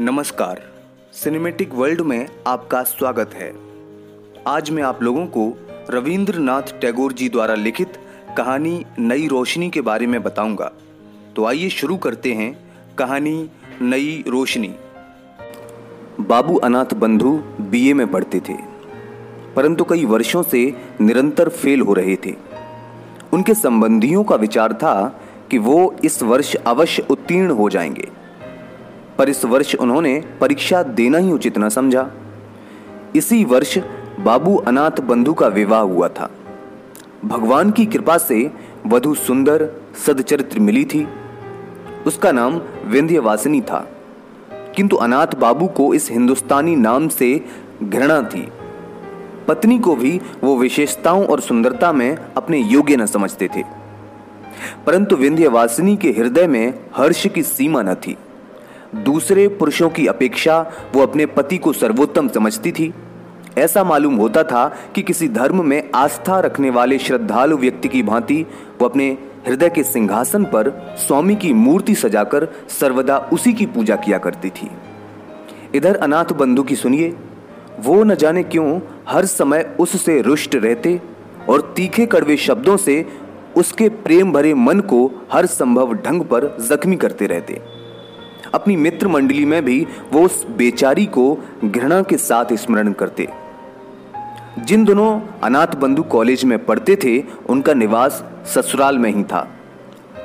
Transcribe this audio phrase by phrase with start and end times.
[0.00, 0.60] नमस्कार।
[1.12, 3.52] Cinematic world में आपका स्वागत है।
[4.46, 5.42] आज मैं आप लोगों को
[5.90, 7.98] रविंद्रनाथ टैगोर जी द्वारा लिखित
[8.36, 10.70] कहानी नई रोशनी के बारे में बताऊँगा।
[11.36, 12.56] तो आइए शुरू करते हैं
[12.98, 13.50] कहानी
[13.82, 14.74] नई रोशनी।
[16.20, 18.56] बाबू अनाथ बंधु बीए में पढ़ते थे,
[19.56, 20.64] परंतु कई वर्षों से
[21.00, 22.34] निरंतर फेल हो रहे थे।
[23.32, 24.94] उनके संबंधियों का विचार था
[25.50, 28.08] कि वो इस वर्ष अवश्य उत्तीर्ण हो जाएँगे।
[29.22, 32.10] पर इस वर्ष उन्होंने परीक्षा देना ही उचित न समझा।
[33.16, 33.78] इसी वर्ष
[34.20, 36.30] बाबू अनाथ बंधु का विवाह हुआ था।
[37.24, 38.50] भगवान की कृपा से
[38.86, 39.70] वधु सुंदर,
[40.06, 41.08] सदचरित्र मिली थी।
[42.06, 43.92] उसका नाम विंध्यवासिनी था।
[44.76, 47.44] किंतु अनाथ बाबू को इस हिंदुस्तानी नाम से
[47.82, 48.48] घृणा थी।
[49.48, 53.62] पत्नी को भी वो विशेषताओं और सुंदरता में अपने योग्य न समझते थे।
[54.86, 58.16] परंतु विंध्यवासिनी के हृदय में हर्ष की सीमा न थी।
[58.94, 60.58] दूसरे पुरुषों की अपेक्षा
[60.94, 62.92] वो अपने पति को सर्वोत्तम समझती थी।
[63.58, 68.40] ऐसा मालूम होता था कि किसी धर्म में आस्था रखने वाले श्रद्धालु व्यक्ति की भांति
[68.80, 74.18] वो अपने हृदय के सिंहासन पर स्वामी की मूर्ति सजाकर सर्वदा उसी की पूजा किया
[74.18, 74.70] करती थी।
[75.74, 77.14] इधर अनाथ बंधु की सुनिए,
[77.80, 81.00] वो न जाने क्यों हर समय उससे रुष्ट रहते
[81.48, 83.04] और तीखे कड़वे शब्दों से
[83.56, 87.60] उसके प्रेम भरे मन को हर संभव ढंग पर जख्मी करते रहते।
[88.54, 93.28] अपनी मित्र मंडली में भी वो उस बेचारी को घृणा के साथ स्मरण करते।
[94.58, 99.48] जिन दोनों अनाथ बंधु कॉलेज में पढ़ते थे, उनका निवास ससुराल में ही था।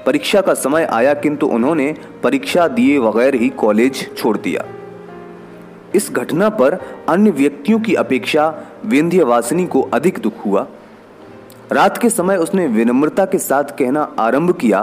[0.05, 4.65] परीक्षा का समय आया, किंतु उन्होंने परीक्षा दिए बगैर ही कॉलेज छोड़ दिया।
[5.95, 6.73] इस घटना पर
[7.09, 10.67] अन्य व्यक्तियों की अपेक्षा विंध्यवासिनी को अधिक दुख हुआ।
[11.71, 14.81] रात के समय उसने विनम्रता के साथ कहना आरंभ किया,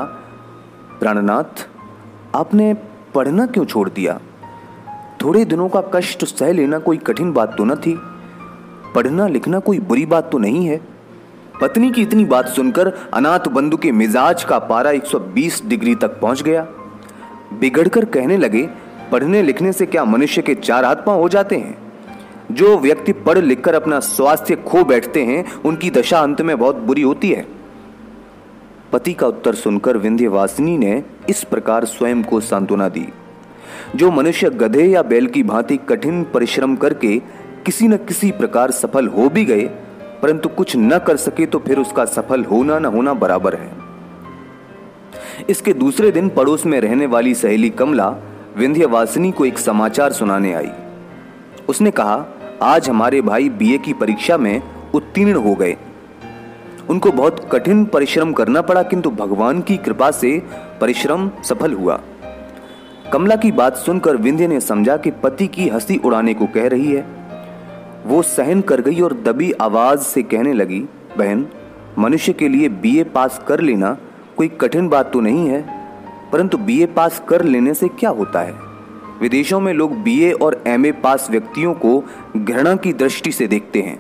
[1.01, 1.69] प्राणनाथ,
[2.35, 2.75] आपने
[3.15, 4.21] पढ़ना क्यों छोड़ दिया?
[5.23, 8.01] थोड़े दिनों का कष्ट सह लेना कोई कठिन बात तो न थी।
[8.95, 10.81] पढ़ना लिखना कोई बुरी बात तो नहीं है।
[11.61, 16.43] पत्नी की इतनी बात सुनकर अनाथ बंधु के मिजाज का पारा 120 डिग्री तक पहुँच
[16.43, 16.67] गया।
[17.61, 18.69] बिगड़कर कहने लगे,
[19.13, 21.79] पढ़ने लिखने से क्या मनुष्य के चार हाथ पाँव हो जाते हैं?
[22.53, 27.03] जो व्यक्ति पढ़ लिखकर अपना स्वास्थ्य खो बैठते हैं, उनकी दशा अंत में बहुत बुरी
[27.03, 27.64] होती है।
[28.95, 33.07] पति का उत्तर सुनकर विंध्यवासिनी ने इस प्रकार स्वयं को सांत्वना दी।
[33.97, 37.19] जो मनुष्य गधे या बैल की भांति कठिन परिश्रम करके
[37.67, 39.65] किसी न किसी प्रकार सफल हो भी गए,
[40.23, 43.71] परंतु कुछ न कर सके तो फिर उसका सफल होना न होना बराबर है।
[45.51, 48.09] इसके दूसरे दिन पड़ोस में रहने वाली सहेली कमला
[48.57, 50.71] विंध्यवासिनी को एक समाचार सुनाने आई।
[51.69, 52.25] उसने कहा,
[52.63, 54.63] आज हमारे भाई बीए की परीक्षा में
[54.95, 55.77] उत्तीर्ण हो गए।
[56.91, 60.43] उनको बहुत कठिन परिश्रम करना पड़ा, किंतु भगवान की कृपा से
[60.81, 62.01] परिश्रम सफल हुआ।
[63.13, 66.93] कमला की बात सुनकर विंध्य ने समझा कि पति की हँसी उड़ाने को कह रही
[66.93, 67.07] है।
[68.07, 70.81] वो सहन कर गई और दबी आवाज़ से कहने लगी,
[71.19, 71.47] बहन,
[71.99, 73.97] मनुष्य के लिए बीए पास कर लेना
[74.37, 75.65] कोई कठिन बात तो नहीं है,
[76.33, 78.55] परंतु बीए पास कर लेने से क्या होता है?
[79.21, 82.03] विदेशों में लोग बीए और एमए पास व्यक्तियों को
[82.37, 83.99] घृणा की दृष्टि से देखते हैं।